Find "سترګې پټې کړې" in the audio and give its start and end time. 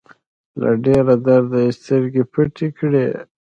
1.79-3.05